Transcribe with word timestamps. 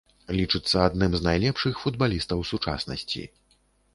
Лічыцца 0.37 0.77
адным 0.85 1.11
з 1.17 1.21
найлепшых 1.27 1.83
футбалістаў 1.83 2.39
сучаснасці. 2.53 3.23